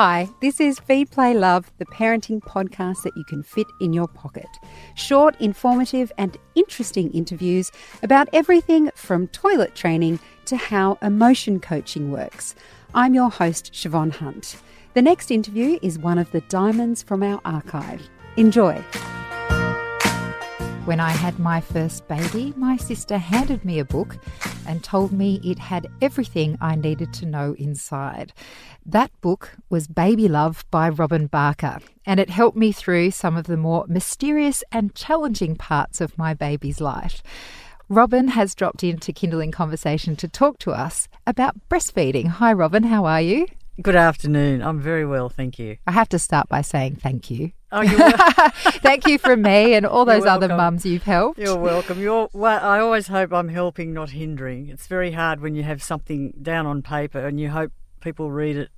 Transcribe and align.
Hi, 0.00 0.28
this 0.40 0.60
is 0.60 0.78
Feed 0.78 1.10
Play 1.10 1.34
Love, 1.34 1.72
the 1.78 1.86
parenting 1.86 2.40
podcast 2.40 3.02
that 3.02 3.16
you 3.16 3.24
can 3.24 3.42
fit 3.42 3.66
in 3.80 3.92
your 3.92 4.06
pocket. 4.06 4.46
Short, 4.94 5.34
informative, 5.40 6.12
and 6.16 6.36
interesting 6.54 7.10
interviews 7.10 7.72
about 8.04 8.28
everything 8.32 8.92
from 8.94 9.26
toilet 9.26 9.74
training 9.74 10.20
to 10.44 10.56
how 10.56 10.98
emotion 11.02 11.58
coaching 11.58 12.12
works. 12.12 12.54
I'm 12.94 13.12
your 13.12 13.28
host, 13.28 13.72
Siobhan 13.72 14.12
Hunt. 14.12 14.62
The 14.94 15.02
next 15.02 15.32
interview 15.32 15.80
is 15.82 15.98
one 15.98 16.18
of 16.18 16.30
the 16.30 16.42
diamonds 16.42 17.02
from 17.02 17.24
our 17.24 17.40
archive. 17.44 18.08
Enjoy. 18.36 18.76
When 20.84 21.00
I 21.00 21.10
had 21.10 21.40
my 21.40 21.60
first 21.60 22.06
baby, 22.06 22.54
my 22.56 22.76
sister 22.76 23.18
handed 23.18 23.64
me 23.64 23.80
a 23.80 23.84
book 23.84 24.16
and 24.68 24.84
told 24.84 25.10
me 25.10 25.40
it 25.42 25.58
had 25.58 25.88
everything 26.00 26.56
I 26.60 26.76
needed 26.76 27.12
to 27.14 27.26
know 27.26 27.54
inside. 27.58 28.32
That 28.86 29.10
book 29.20 29.56
was 29.68 29.88
Baby 29.88 30.28
Love 30.28 30.64
by 30.70 30.90
Robin 30.90 31.26
Barker, 31.26 31.78
and 32.06 32.20
it 32.20 32.30
helped 32.30 32.56
me 32.56 32.70
through 32.70 33.10
some 33.10 33.36
of 33.36 33.46
the 33.46 33.56
more 33.56 33.86
mysterious 33.88 34.62
and 34.70 34.94
challenging 34.94 35.56
parts 35.56 36.00
of 36.00 36.16
my 36.16 36.34
baby's 36.34 36.80
life. 36.80 37.22
Robin 37.88 38.28
has 38.28 38.54
dropped 38.54 38.84
into 38.84 39.12
Kinderling 39.12 39.52
Conversation 39.52 40.14
to 40.16 40.28
talk 40.28 40.58
to 40.58 40.72
us 40.72 41.08
about 41.26 41.56
breastfeeding. 41.70 42.26
Hi, 42.26 42.52
Robin, 42.52 42.82
how 42.82 43.06
are 43.06 43.22
you? 43.22 43.46
Good 43.80 43.94
afternoon. 43.94 44.60
I'm 44.60 44.80
very 44.80 45.06
well, 45.06 45.28
thank 45.28 45.58
you. 45.58 45.76
I 45.86 45.92
have 45.92 46.08
to 46.08 46.18
start 46.18 46.48
by 46.48 46.62
saying 46.62 46.96
thank 46.96 47.30
you. 47.30 47.52
Oh, 47.70 47.80
you're 47.82 47.96
wel- 47.98 48.12
thank 48.82 49.06
you 49.06 49.18
from 49.18 49.42
me 49.42 49.74
and 49.74 49.86
all 49.86 50.04
those 50.04 50.24
other 50.24 50.48
mums 50.48 50.84
you've 50.84 51.04
helped. 51.04 51.38
You're 51.38 51.56
welcome. 51.58 52.00
You're. 52.00 52.28
Well, 52.32 52.58
I 52.64 52.80
always 52.80 53.06
hope 53.06 53.32
I'm 53.32 53.48
helping, 53.48 53.92
not 53.92 54.10
hindering. 54.10 54.68
It's 54.68 54.88
very 54.88 55.12
hard 55.12 55.40
when 55.40 55.54
you 55.54 55.62
have 55.62 55.80
something 55.82 56.32
down 56.42 56.66
on 56.66 56.82
paper 56.82 57.24
and 57.24 57.38
you 57.38 57.50
hope 57.50 57.70
people 58.00 58.32
read 58.32 58.56
it 58.56 58.70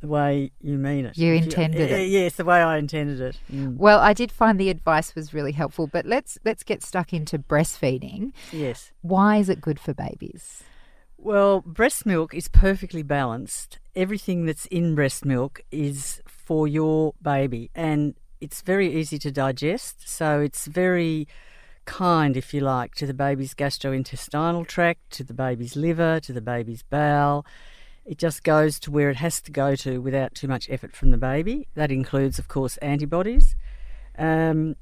the 0.00 0.08
way 0.08 0.52
you 0.60 0.76
mean 0.76 1.06
it. 1.06 1.16
You 1.16 1.32
intended 1.32 1.90
Eh, 1.90 1.96
it. 2.02 2.08
Yes, 2.08 2.34
the 2.36 2.44
way 2.44 2.60
I 2.60 2.76
intended 2.76 3.20
it. 3.20 3.38
Mm. 3.50 3.76
Well, 3.78 3.98
I 3.98 4.12
did 4.12 4.30
find 4.30 4.60
the 4.60 4.68
advice 4.68 5.14
was 5.14 5.32
really 5.32 5.52
helpful, 5.52 5.86
but 5.86 6.04
let's 6.04 6.36
let's 6.44 6.62
get 6.64 6.82
stuck 6.82 7.14
into 7.14 7.38
breastfeeding. 7.38 8.32
Yes. 8.52 8.92
Why 9.00 9.38
is 9.38 9.48
it 9.48 9.62
good 9.62 9.80
for 9.80 9.94
babies? 9.94 10.64
Well, 11.20 11.62
breast 11.62 12.06
milk 12.06 12.32
is 12.32 12.46
perfectly 12.46 13.02
balanced. 13.02 13.80
Everything 13.96 14.46
that's 14.46 14.66
in 14.66 14.94
breast 14.94 15.24
milk 15.24 15.60
is 15.72 16.22
for 16.26 16.68
your 16.68 17.12
baby, 17.20 17.70
and 17.74 18.14
it's 18.40 18.62
very 18.62 18.94
easy 18.94 19.18
to 19.18 19.32
digest. 19.32 20.08
So 20.08 20.40
it's 20.40 20.66
very 20.66 21.26
kind, 21.86 22.36
if 22.36 22.54
you 22.54 22.60
like, 22.60 22.94
to 22.94 23.06
the 23.06 23.14
baby's 23.14 23.52
gastrointestinal 23.52 24.64
tract, 24.68 25.10
to 25.10 25.24
the 25.24 25.34
baby's 25.34 25.74
liver, 25.74 26.20
to 26.20 26.32
the 26.32 26.40
baby's 26.40 26.84
bowel. 26.84 27.44
It 28.04 28.16
just 28.16 28.44
goes 28.44 28.78
to 28.80 28.92
where 28.92 29.10
it 29.10 29.16
has 29.16 29.40
to 29.40 29.50
go 29.50 29.74
to 29.74 30.00
without 30.00 30.36
too 30.36 30.46
much 30.46 30.70
effort 30.70 30.94
from 30.94 31.10
the 31.10 31.18
baby. 31.18 31.66
That 31.74 31.90
includes, 31.90 32.38
of 32.38 32.46
course, 32.46 32.76
antibodies. 32.76 33.56
Um, 34.16 34.76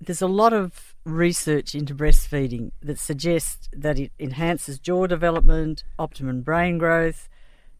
there's 0.00 0.22
a 0.22 0.26
lot 0.26 0.54
of 0.54 0.91
research 1.04 1.74
into 1.74 1.94
breastfeeding 1.94 2.70
that 2.82 2.98
suggests 2.98 3.68
that 3.72 3.98
it 3.98 4.12
enhances 4.20 4.78
jaw 4.78 5.06
development, 5.06 5.82
optimum 5.98 6.42
brain 6.42 6.78
growth, 6.78 7.28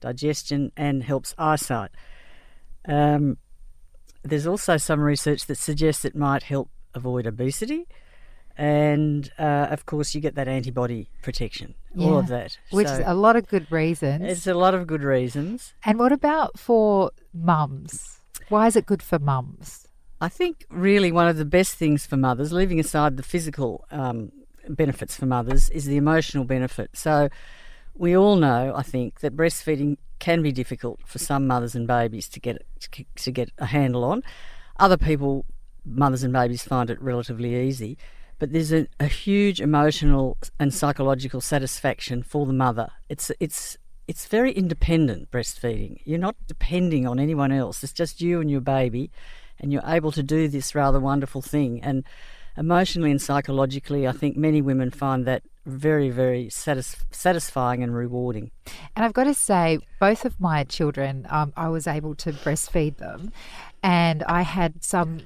digestion, 0.00 0.72
and 0.76 1.04
helps 1.04 1.34
eyesight. 1.38 1.90
Um, 2.88 3.38
there's 4.24 4.46
also 4.46 4.76
some 4.76 5.00
research 5.00 5.46
that 5.46 5.56
suggests 5.58 6.04
it 6.04 6.16
might 6.16 6.42
help 6.44 6.70
avoid 6.94 7.26
obesity. 7.26 7.86
And 8.56 9.30
uh, 9.38 9.68
of 9.70 9.86
course, 9.86 10.14
you 10.14 10.20
get 10.20 10.34
that 10.34 10.46
antibody 10.46 11.08
protection, 11.22 11.74
all 11.98 12.18
of 12.18 12.26
that. 12.28 12.58
Which 12.70 12.86
So 12.86 12.94
is 12.94 13.02
a 13.06 13.14
lot 13.14 13.34
of 13.36 13.46
good 13.48 13.70
reasons. 13.72 14.22
it's 14.24 14.46
a 14.46 14.52
lot 14.54 14.74
of 14.74 14.86
good 14.86 15.02
reasons. 15.02 15.72
and 15.84 15.98
what 15.98 16.12
about 16.12 16.58
for 16.58 17.12
mums? 17.32 18.18
Why 18.50 18.66
is 18.66 18.76
it 18.76 18.84
good 18.84 19.02
for 19.02 19.18
mums? 19.18 19.86
I 20.22 20.28
think 20.28 20.64
really 20.70 21.10
one 21.10 21.26
of 21.26 21.36
the 21.36 21.44
best 21.44 21.74
things 21.74 22.06
for 22.06 22.16
mothers, 22.16 22.52
leaving 22.52 22.78
aside 22.78 23.16
the 23.16 23.24
physical 23.24 23.84
um, 23.90 24.30
benefits 24.68 25.16
for 25.16 25.26
mothers, 25.26 25.68
is 25.70 25.86
the 25.86 25.96
emotional 25.96 26.44
benefit. 26.44 26.90
So 26.94 27.28
we 27.94 28.16
all 28.16 28.36
know, 28.36 28.72
I 28.76 28.82
think, 28.82 29.18
that 29.20 29.36
breastfeeding 29.36 29.96
can 30.20 30.40
be 30.40 30.52
difficult 30.52 31.00
for 31.04 31.18
some 31.18 31.48
mothers 31.48 31.74
and 31.74 31.88
babies 31.88 32.28
to 32.28 32.38
get 32.38 32.64
to 33.16 33.30
get 33.32 33.50
a 33.58 33.66
handle 33.66 34.04
on. 34.04 34.22
Other 34.78 34.96
people, 34.96 35.44
mothers 35.84 36.22
and 36.22 36.32
babies, 36.32 36.62
find 36.62 36.88
it 36.88 37.02
relatively 37.02 37.56
easy. 37.56 37.98
But 38.38 38.52
there's 38.52 38.72
a, 38.72 38.86
a 39.00 39.08
huge 39.08 39.60
emotional 39.60 40.38
and 40.60 40.72
psychological 40.72 41.40
satisfaction 41.40 42.22
for 42.22 42.46
the 42.46 42.52
mother. 42.52 42.90
It's 43.08 43.32
it's 43.40 43.76
it's 44.06 44.28
very 44.28 44.52
independent 44.52 45.32
breastfeeding. 45.32 46.00
You're 46.04 46.20
not 46.20 46.36
depending 46.46 47.08
on 47.08 47.18
anyone 47.18 47.50
else. 47.50 47.82
It's 47.82 47.92
just 47.92 48.20
you 48.20 48.40
and 48.40 48.48
your 48.48 48.60
baby, 48.60 49.10
and 49.62 49.72
you're 49.72 49.82
able 49.86 50.12
to 50.12 50.22
do 50.22 50.48
this 50.48 50.74
rather 50.74 51.00
wonderful 51.00 51.40
thing. 51.40 51.80
And 51.82 52.04
emotionally 52.56 53.10
and 53.10 53.22
psychologically, 53.22 54.06
I 54.06 54.12
think 54.12 54.36
many 54.36 54.60
women 54.60 54.90
find 54.90 55.24
that 55.26 55.42
very, 55.64 56.10
very 56.10 56.50
satis- 56.50 57.04
satisfying 57.10 57.82
and 57.82 57.94
rewarding. 57.94 58.50
And 58.96 59.04
I've 59.04 59.12
got 59.12 59.24
to 59.24 59.34
say, 59.34 59.78
both 60.00 60.24
of 60.24 60.40
my 60.40 60.64
children, 60.64 61.26
um, 61.30 61.52
I 61.56 61.68
was 61.68 61.86
able 61.86 62.14
to 62.16 62.32
breastfeed 62.32 62.96
them, 62.96 63.32
and 63.82 64.22
I 64.24 64.42
had 64.42 64.82
some. 64.82 65.20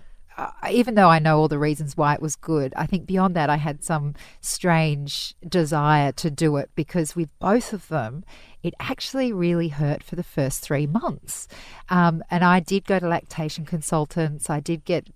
Even 0.70 0.94
though 0.94 1.08
I 1.08 1.18
know 1.18 1.38
all 1.38 1.48
the 1.48 1.58
reasons 1.58 1.96
why 1.96 2.14
it 2.14 2.20
was 2.20 2.36
good, 2.36 2.74
I 2.76 2.86
think 2.86 3.06
beyond 3.06 3.34
that 3.36 3.48
I 3.48 3.56
had 3.56 3.82
some 3.82 4.14
strange 4.40 5.34
desire 5.48 6.12
to 6.12 6.30
do 6.30 6.56
it 6.56 6.70
because 6.74 7.16
with 7.16 7.30
both 7.38 7.72
of 7.72 7.88
them, 7.88 8.24
it 8.62 8.74
actually 8.78 9.32
really 9.32 9.68
hurt 9.68 10.02
for 10.02 10.16
the 10.16 10.22
first 10.22 10.60
three 10.60 10.86
months. 10.86 11.48
Um, 11.88 12.22
and 12.30 12.44
I 12.44 12.60
did 12.60 12.84
go 12.84 12.98
to 12.98 13.08
lactation 13.08 13.64
consultants. 13.64 14.50
I 14.50 14.60
did 14.60 14.84
get 14.84 15.08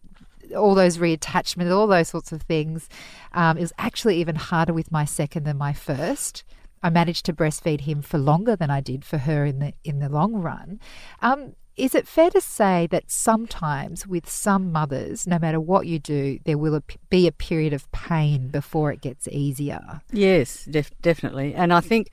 all 0.56 0.74
those 0.74 0.98
reattachments, 0.98 1.74
all 1.74 1.86
those 1.86 2.08
sorts 2.08 2.32
of 2.32 2.42
things. 2.42 2.88
Um, 3.32 3.58
it 3.58 3.62
was 3.62 3.72
actually 3.78 4.20
even 4.20 4.36
harder 4.36 4.72
with 4.72 4.90
my 4.90 5.04
second 5.04 5.44
than 5.44 5.58
my 5.58 5.72
first. 5.72 6.44
I 6.82 6.90
managed 6.90 7.26
to 7.26 7.32
breastfeed 7.32 7.82
him 7.82 8.02
for 8.02 8.18
longer 8.18 8.56
than 8.56 8.70
I 8.70 8.80
did 8.80 9.04
for 9.04 9.18
her 9.18 9.44
in 9.44 9.58
the 9.58 9.74
in 9.84 9.98
the 9.98 10.08
long 10.08 10.34
run. 10.34 10.80
Um, 11.20 11.54
is 11.80 11.94
it 11.94 12.06
fair 12.06 12.30
to 12.30 12.40
say 12.40 12.86
that 12.90 13.10
sometimes 13.10 14.06
with 14.06 14.28
some 14.28 14.70
mothers, 14.70 15.26
no 15.26 15.38
matter 15.38 15.58
what 15.58 15.86
you 15.86 15.98
do, 15.98 16.38
there 16.44 16.58
will 16.58 16.82
be 17.08 17.26
a 17.26 17.32
period 17.32 17.72
of 17.72 17.90
pain 17.90 18.48
before 18.48 18.92
it 18.92 19.00
gets 19.00 19.26
easier? 19.28 20.02
Yes, 20.12 20.66
def- 20.66 20.92
definitely. 21.00 21.54
And 21.54 21.72
I 21.72 21.80
think, 21.80 22.10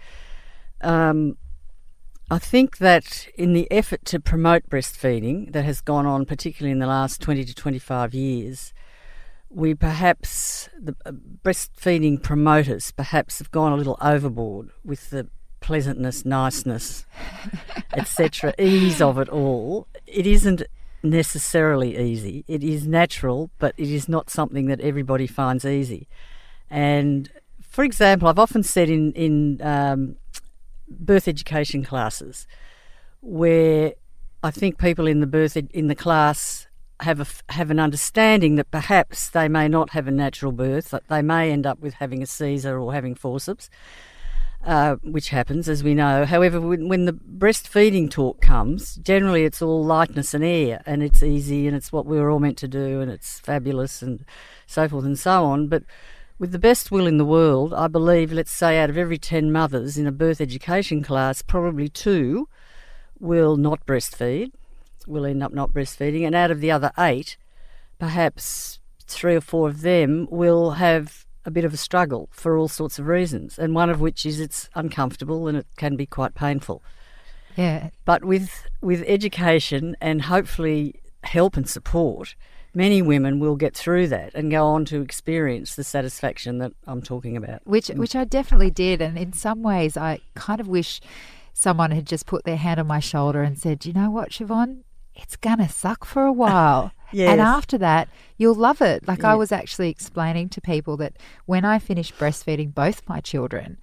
um, 0.81 1.37
I 2.31 2.39
think 2.39 2.77
that 2.77 3.27
in 3.37 3.51
the 3.53 3.69
effort 3.69 4.05
to 4.05 4.19
promote 4.21 4.69
breastfeeding 4.69 5.51
that 5.51 5.65
has 5.65 5.81
gone 5.81 6.05
on, 6.05 6.25
particularly 6.25 6.71
in 6.71 6.79
the 6.79 6.87
last 6.87 7.21
twenty 7.21 7.43
to 7.43 7.53
twenty-five 7.53 8.13
years, 8.13 8.73
we 9.49 9.73
perhaps 9.73 10.69
the 10.79 10.95
uh, 11.05 11.11
breastfeeding 11.43 12.21
promoters 12.21 12.91
perhaps 12.91 13.39
have 13.39 13.51
gone 13.51 13.71
a 13.73 13.77
little 13.77 13.97
overboard 14.01 14.69
with 14.83 15.09
the 15.09 15.27
pleasantness, 15.59 16.25
niceness, 16.25 17.05
etc., 17.93 18.53
ease 18.59 19.01
of 19.01 19.17
it 19.17 19.29
all. 19.29 19.87
It 20.05 20.27
isn't 20.27 20.63
necessarily 21.03 21.97
easy. 21.97 22.43
It 22.47 22.63
is 22.63 22.87
natural, 22.87 23.49
but 23.59 23.73
it 23.77 23.89
is 23.89 24.09
not 24.09 24.29
something 24.29 24.67
that 24.67 24.81
everybody 24.81 25.27
finds 25.27 25.65
easy. 25.65 26.07
And 26.69 27.29
for 27.61 27.83
example, 27.83 28.27
I've 28.27 28.39
often 28.39 28.63
said 28.63 28.89
in 28.89 29.11
in 29.13 29.61
um, 29.61 30.15
birth 30.87 31.27
education 31.27 31.83
classes 31.83 32.47
where 33.21 33.93
I 34.43 34.51
think 34.51 34.77
people 34.77 35.07
in 35.07 35.19
the 35.19 35.27
birth 35.27 35.57
ed- 35.57 35.71
in 35.73 35.87
the 35.87 35.95
class 35.95 36.67
have 37.01 37.43
have 37.49 37.69
an 37.69 37.79
understanding 37.79 38.55
that 38.55 38.71
perhaps 38.71 39.29
they 39.29 39.47
may 39.47 39.67
not 39.67 39.91
have 39.91 40.07
a 40.07 40.11
natural 40.11 40.51
birth, 40.51 40.89
that 40.89 41.07
they 41.07 41.21
may 41.21 41.51
end 41.51 41.65
up 41.65 41.79
with 41.79 41.95
having 41.95 42.23
a 42.23 42.25
Caesar 42.25 42.79
or 42.79 42.93
having 42.93 43.15
forceps, 43.15 43.69
uh, 44.67 44.97
which 45.01 45.29
happens 45.29 45.69
as 45.69 45.81
we 45.81 45.93
know. 45.93 46.25
However, 46.25 46.59
when, 46.59 46.89
when 46.89 47.05
the 47.05 47.13
breastfeeding 47.13 48.11
talk 48.11 48.41
comes, 48.41 48.95
generally 48.97 49.45
it's 49.45 49.61
all 49.61 49.83
lightness 49.83 50.33
and 50.33 50.43
air, 50.43 50.83
and 50.85 51.01
it's 51.01 51.23
easy, 51.23 51.67
and 51.67 51.75
it's 51.75 51.93
what 51.93 52.05
we 52.05 52.19
were 52.19 52.29
all 52.29 52.41
meant 52.41 52.57
to 52.57 52.67
do, 52.67 52.99
and 52.99 53.09
it's 53.09 53.39
fabulous, 53.39 54.01
and 54.01 54.25
so 54.65 54.89
forth 54.89 55.05
and 55.05 55.17
so 55.17 55.45
on. 55.45 55.69
But 55.69 55.83
with 56.37 56.51
the 56.51 56.59
best 56.59 56.91
will 56.91 57.07
in 57.07 57.17
the 57.17 57.23
world, 57.23 57.73
I 57.73 57.87
believe, 57.87 58.33
let's 58.33 58.51
say 58.51 58.77
out 58.77 58.89
of 58.89 58.97
every 58.97 59.17
10 59.17 59.53
mothers 59.53 59.97
in 59.97 60.05
a 60.05 60.11
birth 60.11 60.41
education 60.41 61.01
class, 61.01 61.41
probably 61.41 61.87
two 61.87 62.49
will 63.21 63.55
not 63.55 63.85
breastfeed, 63.85 64.51
will 65.07 65.25
end 65.25 65.41
up 65.41 65.53
not 65.53 65.71
breastfeeding, 65.71 66.25
and 66.25 66.35
out 66.35 66.51
of 66.51 66.59
the 66.59 66.71
other 66.71 66.91
eight, 66.97 67.37
perhaps 67.99 68.79
three 69.07 69.35
or 69.35 69.41
four 69.41 69.69
of 69.69 69.79
them 69.79 70.27
will 70.29 70.71
have 70.71 71.25
a 71.47 71.51
bit 71.51 71.63
of 71.63 71.73
a 71.73 71.77
struggle 71.77 72.27
for 72.31 72.57
all 72.57 72.67
sorts 72.67 72.99
of 72.99 73.07
reasons, 73.07 73.57
and 73.57 73.73
one 73.73 73.89
of 73.89 74.01
which 74.01 74.25
is 74.25 74.39
it's 74.39 74.69
uncomfortable 74.75 75.47
and 75.47 75.57
it 75.57 75.65
can 75.77 75.95
be 75.95 76.05
quite 76.05 76.35
painful. 76.35 76.83
Yeah. 77.55 77.89
But 78.03 78.25
with 78.25 78.67
with 78.81 79.03
education 79.07 79.95
and 80.01 80.23
hopefully 80.23 80.95
help 81.23 81.55
and 81.55 81.67
support, 81.67 82.35
many 82.73 83.01
women 83.01 83.39
will 83.39 83.55
get 83.55 83.73
through 83.73 84.07
that 84.09 84.35
and 84.35 84.51
go 84.51 84.67
on 84.67 84.83
to 84.85 85.01
experience 85.01 85.75
the 85.75 85.85
satisfaction 85.85 86.57
that 86.57 86.73
I'm 86.85 87.01
talking 87.01 87.37
about. 87.37 87.61
which 87.65 87.87
mm. 87.87 87.95
which 87.95 88.15
I 88.15 88.25
definitely 88.25 88.69
did, 88.69 89.01
and 89.01 89.17
in 89.17 89.31
some 89.31 89.63
ways, 89.63 89.95
I 89.95 90.19
kind 90.35 90.59
of 90.59 90.67
wish 90.67 90.99
someone 91.53 91.91
had 91.91 92.05
just 92.05 92.25
put 92.25 92.43
their 92.43 92.57
hand 92.57 92.77
on 92.77 92.87
my 92.87 92.99
shoulder 92.99 93.41
and 93.41 93.57
said, 93.57 93.85
"You 93.85 93.93
know 93.93 94.11
what, 94.11 94.31
Siobhan? 94.31 94.83
It's 95.17 95.35
gonna 95.35 95.69
suck 95.69 96.05
for 96.05 96.23
a 96.23 96.33
while." 96.33 96.91
Yes. 97.13 97.29
And 97.29 97.39
after 97.39 97.77
that, 97.77 98.09
you'll 98.37 98.53
love 98.53 98.81
it. 98.81 99.07
Like 99.07 99.23
I 99.23 99.33
was 99.33 99.53
actually 99.53 99.89
explaining 99.89 100.49
to 100.49 100.59
people 100.59 100.97
that 100.97 101.13
when 101.45 101.63
I 101.63 101.79
finished 101.79 102.17
breastfeeding 102.17 102.75
both 102.75 103.07
my 103.07 103.21
children, 103.21 103.77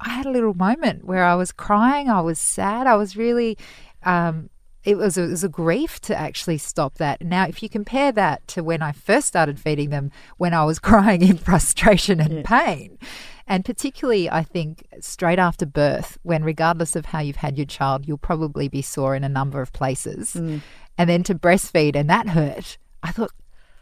I 0.00 0.08
had 0.08 0.26
a 0.26 0.30
little 0.30 0.54
moment 0.54 1.04
where 1.04 1.24
I 1.24 1.34
was 1.34 1.52
crying. 1.52 2.08
I 2.10 2.20
was 2.20 2.38
sad. 2.38 2.86
I 2.86 2.96
was 2.96 3.16
really, 3.16 3.56
um, 4.02 4.50
it 4.82 4.98
was 4.98 5.16
a, 5.16 5.22
it 5.22 5.30
was 5.30 5.44
a 5.44 5.48
grief 5.48 6.00
to 6.02 6.16
actually 6.16 6.58
stop 6.58 6.98
that. 6.98 7.22
Now, 7.22 7.46
if 7.46 7.62
you 7.62 7.68
compare 7.68 8.12
that 8.12 8.46
to 8.48 8.62
when 8.62 8.82
I 8.82 8.92
first 8.92 9.28
started 9.28 9.58
feeding 9.58 9.90
them, 9.90 10.10
when 10.36 10.52
I 10.52 10.64
was 10.64 10.78
crying 10.90 11.22
in 11.22 11.38
frustration 11.38 12.20
and 12.20 12.44
pain, 12.44 12.98
and 13.46 13.64
particularly, 13.64 14.30
I 14.30 14.42
think 14.42 14.86
straight 15.00 15.38
after 15.38 15.66
birth, 15.66 16.18
when 16.22 16.44
regardless 16.44 16.96
of 16.96 17.06
how 17.06 17.20
you've 17.20 17.36
had 17.36 17.58
your 17.58 17.66
child, 17.66 18.08
you'll 18.08 18.18
probably 18.18 18.68
be 18.68 18.82
sore 18.82 19.14
in 19.14 19.24
a 19.24 19.28
number 19.28 19.60
of 19.60 19.72
places, 19.72 20.34
mm. 20.34 20.60
and 20.96 21.10
then 21.10 21.22
to 21.24 21.34
breastfeed 21.34 21.94
and 21.94 22.08
that 22.08 22.28
hurt. 22.28 22.78
I 23.02 23.12
thought, 23.12 23.32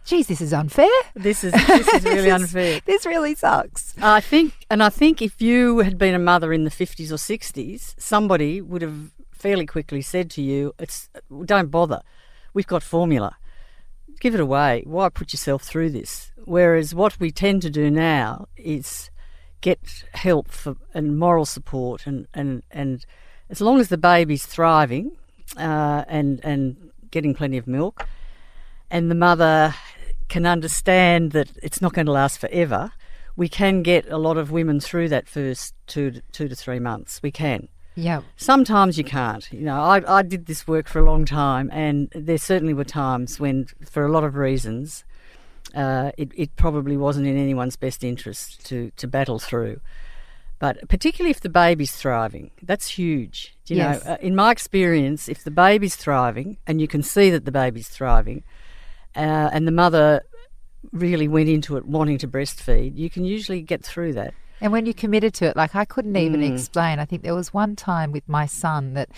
geez, 0.04 0.26
this 0.26 0.40
is 0.40 0.52
unfair. 0.52 0.88
This 1.14 1.44
is 1.44 1.52
this 1.52 1.94
is 1.94 2.04
really 2.04 2.22
This 2.22 2.32
unfair. 2.32 2.80
This 2.84 3.06
really 3.06 3.34
sucks. 3.36 3.94
I 4.02 4.20
think, 4.20 4.66
and 4.68 4.82
I 4.82 4.88
think 4.88 5.22
if 5.22 5.40
you 5.40 5.78
had 5.78 5.96
been 5.96 6.14
a 6.14 6.18
mother 6.18 6.52
in 6.52 6.64
the 6.64 6.70
50s 6.70 7.12
or 7.12 7.16
60s, 7.16 7.94
somebody 7.98 8.60
would 8.60 8.82
have 8.82 9.12
fairly 9.30 9.66
quickly 9.66 10.02
said 10.02 10.28
to 10.30 10.42
you, 10.42 10.74
"It's 10.78 11.08
don't 11.44 11.70
bother. 11.70 12.02
We've 12.52 12.66
got 12.66 12.82
formula. 12.82 13.36
Give 14.20 14.34
it 14.34 14.40
away. 14.40 14.82
Why 14.86 15.08
put 15.08 15.32
yourself 15.32 15.62
through 15.62 15.90
this?" 15.90 16.32
Whereas 16.44 16.94
what 16.94 17.20
we 17.20 17.30
tend 17.30 17.62
to 17.62 17.70
do 17.70 17.88
now 17.88 18.48
is 18.56 19.11
get 19.62 20.04
help 20.12 20.48
for, 20.50 20.76
and 20.92 21.18
moral 21.18 21.46
support, 21.46 22.06
and, 22.06 22.28
and, 22.34 22.62
and 22.70 23.06
as 23.48 23.62
long 23.62 23.80
as 23.80 23.88
the 23.88 23.96
baby's 23.96 24.44
thriving 24.44 25.12
uh, 25.56 26.04
and 26.08 26.44
and 26.44 26.90
getting 27.10 27.34
plenty 27.34 27.56
of 27.56 27.66
milk, 27.66 28.06
and 28.90 29.10
the 29.10 29.14
mother 29.14 29.74
can 30.28 30.46
understand 30.46 31.32
that 31.32 31.48
it's 31.62 31.80
not 31.80 31.92
going 31.92 32.06
to 32.06 32.12
last 32.12 32.38
forever, 32.38 32.92
we 33.36 33.48
can 33.48 33.82
get 33.82 34.10
a 34.10 34.18
lot 34.18 34.36
of 34.36 34.50
women 34.50 34.80
through 34.80 35.08
that 35.08 35.28
first 35.28 35.74
two 35.86 36.10
to, 36.10 36.22
two 36.32 36.48
to 36.48 36.56
three 36.56 36.78
months. 36.78 37.20
We 37.22 37.30
can. 37.30 37.68
Yeah. 37.94 38.22
Sometimes 38.36 38.96
you 38.96 39.04
can't. 39.04 39.50
You 39.52 39.66
know, 39.66 39.80
I, 39.80 40.18
I 40.18 40.22
did 40.22 40.46
this 40.46 40.66
work 40.66 40.88
for 40.88 41.00
a 41.00 41.04
long 41.04 41.24
time, 41.24 41.70
and 41.72 42.10
there 42.14 42.38
certainly 42.38 42.74
were 42.74 42.84
times 42.84 43.38
when, 43.38 43.66
for 43.84 44.04
a 44.04 44.10
lot 44.10 44.24
of 44.24 44.34
reasons, 44.34 45.04
uh, 45.74 46.12
it, 46.18 46.30
it 46.34 46.56
probably 46.56 46.96
wasn't 46.96 47.26
in 47.26 47.36
anyone's 47.36 47.76
best 47.76 48.04
interest 48.04 48.64
to, 48.66 48.90
to 48.96 49.06
battle 49.06 49.38
through. 49.38 49.80
But 50.58 50.88
particularly 50.88 51.30
if 51.32 51.40
the 51.40 51.48
baby's 51.48 51.92
thriving, 51.92 52.52
that's 52.62 52.86
huge. 52.88 53.56
You 53.66 53.76
Yes. 53.76 54.04
know, 54.04 54.12
uh, 54.12 54.16
in 54.20 54.36
my 54.36 54.52
experience, 54.52 55.28
if 55.28 55.42
the 55.42 55.50
baby's 55.50 55.96
thriving 55.96 56.56
and 56.66 56.80
you 56.80 56.86
can 56.86 57.02
see 57.02 57.30
that 57.30 57.44
the 57.44 57.52
baby's 57.52 57.88
thriving, 57.88 58.44
uh, 59.16 59.50
and 59.52 59.66
the 59.66 59.72
mother 59.72 60.22
really 60.92 61.26
went 61.28 61.48
into 61.48 61.76
it 61.76 61.86
wanting 61.86 62.18
to 62.18 62.28
breastfeed, 62.28 62.96
you 62.96 63.10
can 63.10 63.24
usually 63.24 63.60
get 63.62 63.84
through 63.84 64.12
that. 64.12 64.34
And 64.62 64.72
when 64.72 64.86
you 64.86 64.94
committed 64.94 65.34
to 65.34 65.44
it, 65.46 65.56
like 65.56 65.74
I 65.74 65.84
couldn't 65.84 66.16
even 66.16 66.40
Mm. 66.40 66.52
explain. 66.54 66.98
I 67.00 67.04
think 67.04 67.22
there 67.22 67.34
was 67.34 67.52
one 67.52 67.74
time 67.76 68.12
with 68.12 68.26
my 68.28 68.46
son 68.46 68.94
that 68.94 69.08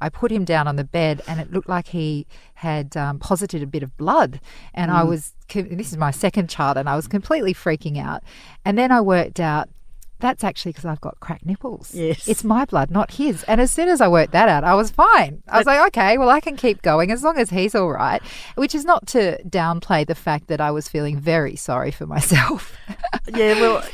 I 0.00 0.08
put 0.08 0.32
him 0.32 0.44
down 0.44 0.66
on 0.66 0.76
the 0.76 0.84
bed 0.84 1.20
and 1.28 1.38
it 1.40 1.52
looked 1.52 1.68
like 1.68 1.88
he 1.88 2.26
had 2.54 2.96
um, 2.96 3.18
posited 3.18 3.62
a 3.62 3.66
bit 3.66 3.82
of 3.82 3.96
blood. 3.98 4.40
And 4.72 4.90
Mm. 4.90 4.94
I 4.94 5.02
was, 5.04 5.34
this 5.52 5.92
is 5.92 5.98
my 5.98 6.10
second 6.10 6.48
child, 6.48 6.78
and 6.78 6.88
I 6.88 6.96
was 6.96 7.06
completely 7.06 7.52
freaking 7.54 7.98
out. 8.02 8.22
And 8.64 8.78
then 8.78 8.90
I 8.90 9.00
worked 9.02 9.38
out. 9.38 9.68
That's 10.20 10.42
actually 10.42 10.70
because 10.72 10.86
I've 10.86 11.02
got 11.02 11.20
cracked 11.20 11.44
nipples. 11.44 11.94
Yes. 11.94 12.26
It's 12.26 12.44
my 12.44 12.64
blood, 12.64 12.90
not 12.90 13.10
his. 13.10 13.42
And 13.42 13.60
as 13.60 13.70
soon 13.70 13.88
as 13.90 14.00
I 14.00 14.08
worked 14.08 14.32
that 14.32 14.48
out, 14.48 14.64
I 14.64 14.74
was 14.74 14.90
fine. 14.90 15.42
I 15.48 15.58
was 15.58 15.66
like, 15.66 15.80
okay, 15.88 16.16
well, 16.16 16.30
I 16.30 16.40
can 16.40 16.56
keep 16.56 16.80
going 16.80 17.10
as 17.10 17.22
long 17.22 17.36
as 17.36 17.50
he's 17.50 17.74
all 17.74 17.90
right. 17.90 18.22
Which 18.54 18.74
is 18.74 18.86
not 18.86 19.06
to 19.08 19.42
downplay 19.42 20.06
the 20.06 20.14
fact 20.14 20.46
that 20.46 20.62
I 20.62 20.70
was 20.70 20.88
feeling 20.88 21.18
very 21.20 21.56
sorry 21.56 21.90
for 21.90 22.06
myself. 22.06 22.72
yeah, 23.36 23.60
well, 23.60 23.84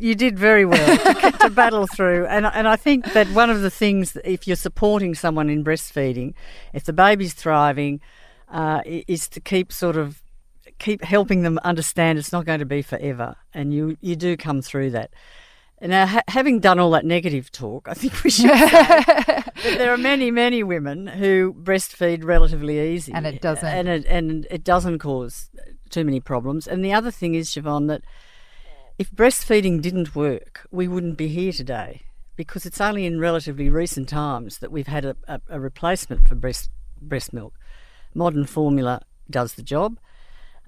you 0.00 0.14
did 0.14 0.38
very 0.38 0.64
well 0.64 0.96
to, 0.96 1.32
to 1.40 1.50
battle 1.50 1.86
through, 1.86 2.26
and 2.26 2.46
and 2.46 2.66
I 2.68 2.76
think 2.76 3.12
that 3.12 3.26
one 3.28 3.50
of 3.50 3.60
the 3.62 3.70
things, 3.70 4.16
if 4.24 4.46
you're 4.46 4.56
supporting 4.56 5.14
someone 5.14 5.48
in 5.50 5.64
breastfeeding, 5.64 6.34
if 6.72 6.84
the 6.84 6.92
baby's 6.92 7.34
thriving, 7.34 8.00
uh, 8.50 8.80
is 8.86 9.28
to 9.30 9.40
keep 9.40 9.72
sort 9.72 9.96
of 9.96 10.22
keep 10.78 11.02
helping 11.04 11.42
them 11.42 11.58
understand 11.64 12.18
it's 12.18 12.32
not 12.32 12.44
going 12.44 12.58
to 12.60 12.66
be 12.66 12.82
forever, 12.82 13.36
and 13.52 13.72
you 13.74 13.96
you 14.00 14.16
do 14.16 14.36
come 14.36 14.60
through 14.62 14.90
that. 14.90 15.10
And 15.78 15.90
Now, 15.90 16.06
ha- 16.06 16.22
having 16.28 16.60
done 16.60 16.78
all 16.78 16.92
that 16.92 17.04
negative 17.04 17.50
talk, 17.50 17.88
I 17.88 17.94
think 17.94 18.22
we 18.24 18.30
should 18.30 18.48
say 18.48 18.56
that 18.70 19.52
there 19.76 19.92
are 19.92 19.98
many, 19.98 20.30
many 20.30 20.62
women 20.62 21.06
who 21.08 21.52
breastfeed 21.52 22.24
relatively 22.24 22.94
easy, 22.94 23.12
And 23.12 23.26
it 23.26 23.42
doesn't. 23.42 23.68
and 23.68 23.88
it, 23.88 24.06
and 24.06 24.46
it 24.50 24.62
doesn't 24.64 25.00
cause 25.00 25.50
too 25.90 26.04
many 26.04 26.20
problems. 26.20 26.66
And 26.68 26.84
the 26.84 26.92
other 26.92 27.10
thing 27.10 27.34
is, 27.34 27.50
Siobhan, 27.50 27.88
that 27.88 28.02
if 28.98 29.10
breastfeeding 29.10 29.80
didn't 29.80 30.14
work, 30.14 30.66
we 30.70 30.88
wouldn't 30.88 31.16
be 31.16 31.28
here 31.28 31.52
today 31.52 32.02
because 32.36 32.66
it's 32.66 32.80
only 32.80 33.06
in 33.06 33.20
relatively 33.20 33.68
recent 33.68 34.08
times 34.08 34.58
that 34.58 34.70
we've 34.72 34.86
had 34.86 35.04
a, 35.04 35.16
a, 35.28 35.40
a 35.48 35.60
replacement 35.60 36.28
for 36.28 36.34
breast 36.34 36.70
breast 37.00 37.32
milk. 37.32 37.54
Modern 38.14 38.46
formula 38.46 39.02
does 39.28 39.54
the 39.54 39.62
job, 39.62 39.98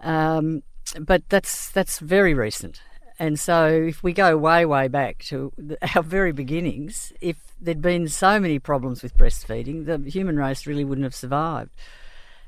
um, 0.00 0.62
but 1.00 1.28
that's 1.28 1.70
that's 1.70 1.98
very 1.98 2.34
recent. 2.34 2.80
And 3.18 3.40
so, 3.40 3.66
if 3.68 4.02
we 4.02 4.12
go 4.12 4.36
way, 4.36 4.66
way 4.66 4.88
back 4.88 5.24
to 5.28 5.50
our 5.94 6.02
very 6.02 6.32
beginnings, 6.32 7.12
if 7.20 7.36
there'd 7.58 7.80
been 7.80 8.08
so 8.08 8.38
many 8.38 8.58
problems 8.58 9.02
with 9.02 9.16
breastfeeding, 9.16 9.86
the 9.86 10.10
human 10.10 10.36
race 10.36 10.66
really 10.66 10.84
wouldn't 10.84 11.04
have 11.04 11.14
survived. 11.14 11.70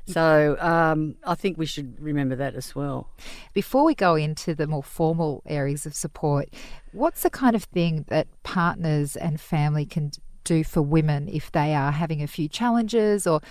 So, 0.19 0.57
um, 0.59 1.15
I 1.23 1.35
think 1.35 1.57
we 1.57 1.65
should 1.65 1.99
remember 2.01 2.35
that 2.35 2.55
as 2.55 2.75
well. 2.75 3.09
Before 3.53 3.83
we 3.83 3.93
go 3.93 4.15
into 4.15 4.55
the 4.55 4.65
more 4.65 4.83
formal 4.83 5.43
areas 5.45 5.85
of 5.85 5.93
support, 5.93 6.49
what's 6.93 7.21
the 7.21 7.29
kind 7.29 7.55
of 7.55 7.63
thing 7.65 8.05
that 8.07 8.27
partners 8.43 9.15
and 9.15 9.39
family 9.39 9.85
can 9.85 10.11
do 10.43 10.63
for 10.63 10.81
women 10.81 11.27
if 11.27 11.51
they 11.51 11.75
are 11.75 11.91
having 11.91 12.23
a 12.23 12.27
few 12.27 12.47
challenges 12.47 13.27
or 13.27 13.41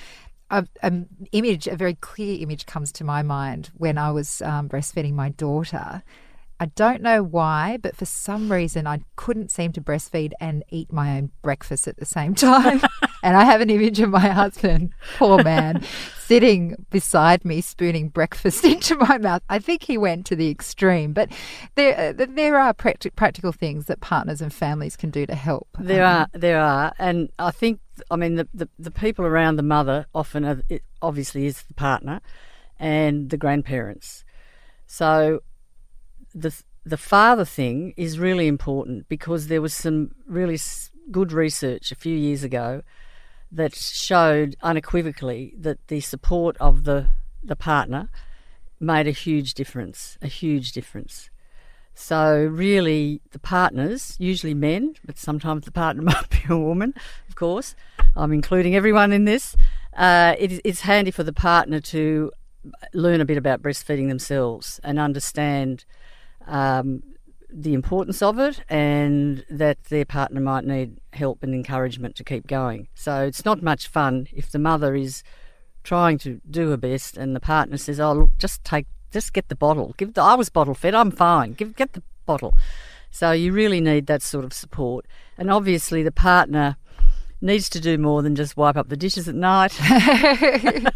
an 0.51 1.09
image, 1.33 1.67
a 1.67 1.77
very 1.77 1.95
clear 1.95 2.43
image 2.43 2.67
comes 2.67 2.91
to 2.93 3.05
my 3.05 3.23
mind 3.23 3.71
when 3.75 3.99
I 3.99 4.11
was 4.11 4.43
um, 4.43 4.69
breastfeeding 4.69 5.13
my 5.13 5.29
daughter. 5.29 6.03
I 6.61 6.67
don't 6.67 7.03
know 7.03 7.23
why, 7.23 7.79
but 7.81 7.97
for 7.97 8.05
some 8.05 8.51
reason 8.51 8.87
I 8.87 9.01
couldn't 9.17 9.51
seem 9.51 9.73
to 9.73 9.81
breastfeed 9.81 10.33
and 10.41 10.65
eat 10.71 10.93
my 10.93 11.17
own 11.17 11.31
breakfast 11.43 11.87
at 11.87 11.99
the 11.99 12.07
same 12.07 12.35
time. 12.35 12.81
And 13.23 13.37
I 13.37 13.45
have 13.45 13.61
an 13.61 13.71
image 13.71 14.01
of 14.01 14.11
my 14.11 14.21
husband, 14.29 14.93
poor 15.17 15.43
man, 15.43 15.83
sitting 16.19 16.77
beside 16.91 17.45
me 17.45 17.61
spooning 17.61 18.09
breakfast 18.09 18.65
into 18.73 18.97
my 18.97 19.19
mouth. 19.19 19.43
I 19.49 19.59
think 19.59 19.83
he 19.85 19.99
went 19.99 20.27
to 20.27 20.37
the 20.37 20.51
extreme, 20.51 21.13
but 21.13 21.31
there 21.75 22.11
uh, 22.19 22.27
there 22.29 22.59
are 22.59 22.75
practi- 22.75 23.15
practical 23.15 23.53
things 23.53 23.87
that 23.87 24.01
partners 24.01 24.41
and 24.41 24.53
families 24.53 24.97
can 24.97 25.11
do 25.11 25.27
to 25.27 25.35
help. 25.35 25.69
There 25.79 26.05
Um, 26.05 26.13
are, 26.13 26.29
there 26.33 26.61
are, 26.61 26.93
and 26.99 27.31
I 27.39 27.51
think, 27.51 27.81
I 28.11 28.17
mean, 28.17 28.37
the, 28.37 28.49
the, 28.55 28.69
the 28.79 28.91
people 28.91 29.25
around 29.25 29.57
the 29.57 29.63
mother 29.63 30.07
often, 30.15 30.45
are, 30.45 30.63
obviously, 31.03 31.47
is 31.47 31.63
the 31.63 31.75
partner 31.75 32.21
and 32.79 33.31
the 33.31 33.37
grandparents. 33.37 34.25
So, 34.87 35.41
the 36.35 36.53
the 36.85 36.97
father 36.97 37.45
thing 37.45 37.93
is 37.97 38.19
really 38.19 38.47
important 38.47 39.09
because 39.09 39.49
there 39.49 39.61
was 39.61 39.75
some 39.75 40.13
really 40.27 40.59
good 41.11 41.33
research 41.33 41.91
a 41.93 41.95
few 41.95 42.17
years 42.17 42.43
ago 42.43 42.83
that 43.51 43.75
showed 43.75 44.57
unequivocally 44.63 45.55
that 45.59 45.87
the 45.89 46.01
support 46.01 46.57
of 46.59 46.85
the 46.85 47.09
the 47.43 47.57
partner 47.57 48.11
made 48.81 49.07
a 49.07 49.13
huge 49.13 49.55
difference, 49.55 50.19
a 50.23 50.27
huge 50.27 50.73
difference. 50.73 51.31
So 51.95 52.47
really, 52.51 53.21
the 53.33 53.41
partners, 53.41 54.15
usually 54.21 54.55
men, 54.55 54.95
but 55.05 55.19
sometimes 55.19 55.65
the 55.65 55.73
partner 55.73 56.03
might 56.13 56.31
be 56.31 56.41
a 56.49 56.57
woman, 56.57 56.95
of 57.29 57.35
course. 57.35 57.75
I'm 58.15 58.33
including 58.33 58.77
everyone 58.77 59.13
in 59.13 59.25
this. 59.25 59.57
Uh, 59.97 60.35
it, 60.39 60.61
it's 60.65 60.83
handy 60.83 61.11
for 61.11 61.25
the 61.25 61.33
partner 61.33 61.81
to 61.81 62.31
learn 62.93 63.21
a 63.21 63.25
bit 63.25 63.37
about 63.37 63.63
breastfeeding 63.63 64.09
themselves 64.09 64.79
and 64.85 64.99
understand 64.99 65.85
um, 66.47 67.03
the 67.51 67.75
importance 67.75 68.23
of 68.23 68.39
it 68.39 68.61
and 68.69 69.45
that 69.49 69.85
their 69.85 70.05
partner 70.05 70.41
might 70.41 70.65
need 70.65 71.01
help 71.13 71.43
and 71.43 71.55
encouragement 71.55 72.15
to 72.17 72.25
keep 72.25 72.47
going. 72.47 72.89
So 72.95 73.23
it's 73.23 73.45
not 73.45 73.63
much 73.63 73.89
fun 73.89 74.29
if 74.33 74.51
the 74.51 74.59
mother 74.59 74.95
is 74.95 75.23
trying 75.83 76.19
to 76.19 76.41
do 76.49 76.71
her 76.71 76.77
best 76.77 77.17
and 77.17 77.35
the 77.35 77.41
partner 77.41 77.77
says, 77.77 77.99
"Oh, 77.99 78.13
look, 78.13 78.39
just 78.39 78.65
take, 78.65 78.87
just 79.11 79.33
get 79.33 79.49
the 79.49 79.55
bottle. 79.55 79.95
Give 79.97 80.13
the, 80.13 80.23
I 80.23 80.35
was 80.35 80.51
bottle 80.51 80.75
fed. 80.75 80.95
I'm 80.95 81.11
fine. 81.11 81.55
Give, 81.55 81.75
get 81.75 81.95
the 81.95 82.03
bottle." 82.27 82.55
So 83.11 83.33
you 83.33 83.53
really 83.53 83.81
need 83.81 84.07
that 84.07 84.23
sort 84.23 84.45
of 84.45 84.53
support, 84.53 85.07
and 85.39 85.51
obviously 85.51 86.03
the 86.03 86.13
partner 86.13 86.77
needs 87.41 87.69
to 87.71 87.81
do 87.81 87.99
more 87.99 88.23
than 88.23 88.35
just 88.35 88.57
wipe 88.57 88.77
up 88.77 88.89
the 88.89 88.97
dishes 88.97 89.29
at 89.29 89.35
night. 89.35 89.79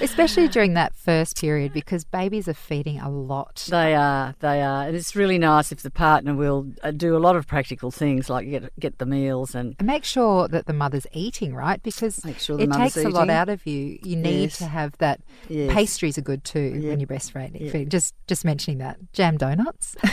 Especially 0.00 0.48
during 0.56 0.74
that 0.74 0.94
first 0.96 1.40
period 1.40 1.72
because 1.72 2.02
babies 2.04 2.48
are 2.48 2.54
feeding 2.54 2.98
a 2.98 3.08
lot. 3.08 3.66
They 3.70 3.94
are, 3.94 4.34
they 4.40 4.60
are. 4.60 4.84
And 4.86 4.96
it's 4.96 5.14
really 5.14 5.38
nice 5.38 5.70
if 5.70 5.82
the 5.82 5.90
partner 5.90 6.34
will 6.34 6.66
uh, 6.82 6.90
do 6.90 7.16
a 7.16 7.20
lot 7.20 7.36
of 7.36 7.46
practical 7.46 7.90
things 7.92 8.28
like 8.28 8.48
get 8.50 8.72
get 8.80 8.98
the 8.98 9.06
meals 9.06 9.54
and, 9.54 9.76
and 9.78 9.86
make 9.86 10.04
sure 10.04 10.48
that 10.48 10.66
the 10.66 10.72
mother's 10.72 11.06
eating, 11.12 11.54
right? 11.54 11.80
Because 11.82 12.24
Make 12.24 12.38
sure 12.40 12.56
the 12.56 12.64
it 12.64 12.72
takes 12.72 12.96
a 12.96 13.08
lot 13.08 13.30
out 13.30 13.48
of 13.48 13.64
you. 13.66 13.98
You 14.02 14.16
need 14.16 14.42
Yes. 14.42 14.58
to 14.58 14.66
have 14.66 14.96
that. 14.98 15.20
Yes. 15.48 15.72
Pastries 15.72 16.18
are 16.18 16.22
good 16.22 16.42
too 16.42 16.78
Yeah. 16.80 16.90
when 16.90 16.98
you're 17.00 17.06
breastfeeding. 17.06 17.70
Feeding. 17.70 17.88
Just 17.88 18.14
just 18.26 18.44
mentioning 18.44 18.78
that. 18.78 18.98
Jam 19.12 19.36
donuts. 19.36 19.94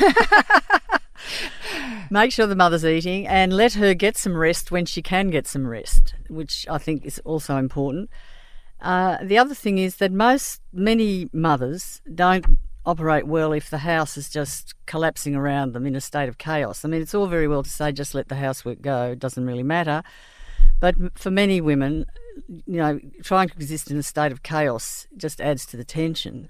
make 2.10 2.32
sure 2.32 2.48
the 2.48 2.56
mother's 2.56 2.86
eating 2.86 3.28
and 3.28 3.54
let 3.54 3.74
her 3.74 3.94
get 3.94 4.18
some 4.18 4.36
rest 4.36 4.72
when 4.72 4.86
she 4.86 5.02
can 5.02 5.30
get 5.30 5.48
some 5.48 5.68
rest, 5.68 6.16
which 6.28 6.66
I 6.70 6.78
think 6.78 7.06
is 7.06 7.20
also 7.26 7.58
important. 7.58 8.10
Uh, 8.82 9.18
the 9.22 9.38
other 9.38 9.54
thing 9.54 9.78
is 9.78 9.98
that 9.98 10.12
most 10.12 10.62
many 10.72 11.30
mothers 11.34 12.02
don't 12.14 12.58
operate 12.86 13.28
well 13.28 13.52
if 13.52 13.70
the 13.70 13.80
house 13.80 14.18
is 14.18 14.30
just 14.30 14.74
collapsing 14.86 15.36
around 15.36 15.74
them 15.74 15.86
in 15.86 15.96
a 15.96 16.02
state 16.02 16.30
of 16.30 16.38
chaos. 16.38 16.84
I 16.84 16.88
mean, 16.88 17.02
it's 17.02 17.14
all 17.14 17.28
very 17.28 17.48
well 17.48 17.64
to 17.64 17.70
say 17.70 17.92
just 17.92 18.16
let 18.16 18.30
the 18.30 18.36
housework 18.36 18.82
go; 18.82 19.12
it 19.12 19.20
doesn't 19.20 19.46
really 19.46 19.64
matter. 19.64 20.02
But 20.80 20.96
for 21.18 21.30
many 21.30 21.60
women, 21.60 22.06
you 22.48 22.78
know, 22.78 23.00
trying 23.22 23.50
to 23.50 23.56
exist 23.56 23.92
in 23.92 23.98
a 23.98 24.04
state 24.04 24.32
of 24.32 24.44
chaos 24.44 25.08
just 25.18 25.42
adds 25.42 25.66
to 25.68 25.78
the 25.78 25.84
tension. 25.84 26.48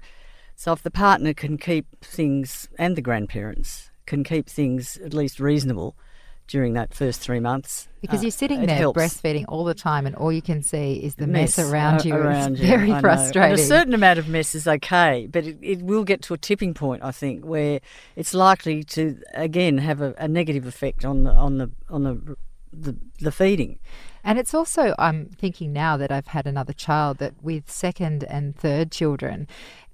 So 0.54 0.72
if 0.72 0.82
the 0.82 0.90
partner 0.90 1.34
can 1.34 1.58
keep 1.58 1.86
things, 2.04 2.68
and 2.78 2.94
the 2.94 3.02
grandparents 3.02 3.89
can 4.06 4.24
keep 4.24 4.48
things 4.48 4.96
at 4.98 5.14
least 5.14 5.40
reasonable 5.40 5.94
during 6.46 6.72
that 6.74 6.92
first 6.92 7.20
three 7.20 7.38
months, 7.38 7.86
Because 8.00 8.18
uh, 8.18 8.22
you're 8.22 8.30
sitting 8.32 8.66
there 8.66 8.74
helps. 8.76 8.98
breastfeeding 8.98 9.44
all 9.46 9.64
the 9.64 9.72
time, 9.72 10.04
and 10.04 10.16
all 10.16 10.32
you 10.32 10.42
can 10.42 10.62
see 10.64 10.94
is 10.94 11.14
the 11.14 11.28
mess, 11.28 11.60
around 11.60 12.04
you. 12.04 12.12
around 12.12 12.54
it's 12.54 12.62
you, 12.62 12.66
very 12.66 12.90
I 12.90 13.00
frustrating. 13.00 13.54
A 13.54 13.58
certain 13.62 13.94
amount 13.94 14.18
of 14.18 14.26
mess 14.26 14.56
is 14.56 14.66
okay, 14.66 15.28
but 15.30 15.46
it, 15.46 15.58
it 15.62 15.80
will 15.80 16.02
get 16.02 16.22
to 16.22 16.34
a 16.34 16.38
tipping 16.38 16.74
point, 16.74 17.04
I 17.04 17.12
think, 17.12 17.44
where 17.44 17.78
it's 18.16 18.34
likely 18.34 18.82
to 18.82 19.18
again 19.32 19.78
have 19.78 20.00
a, 20.00 20.12
a 20.18 20.26
negative 20.26 20.66
effect 20.66 21.04
on 21.04 21.22
the 21.22 21.30
on 21.30 21.58
the 21.58 21.70
on 21.88 22.02
the 22.02 22.36
the, 22.72 22.96
the 23.20 23.30
feeding. 23.30 23.78
And 24.24 24.38
it's 24.38 24.52
also, 24.52 24.94
I'm 24.98 25.26
thinking 25.26 25.72
now 25.72 25.96
that 25.96 26.10
I've 26.12 26.28
had 26.28 26.46
another 26.46 26.72
child, 26.72 27.18
that 27.18 27.42
with 27.42 27.70
second 27.70 28.24
and 28.24 28.56
third 28.56 28.90
children, 28.90 29.48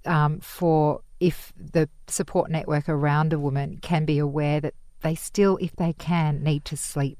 um, 0.04 0.40
for 0.40 1.02
if 1.20 1.52
the 1.56 1.88
support 2.06 2.50
network 2.50 2.88
around 2.88 3.32
a 3.32 3.38
woman 3.38 3.78
can 3.80 4.04
be 4.04 4.18
aware 4.18 4.60
that 4.60 4.74
they 5.02 5.14
still, 5.14 5.56
if 5.58 5.74
they 5.76 5.92
can, 5.92 6.42
need 6.42 6.64
to 6.66 6.76
sleep. 6.76 7.18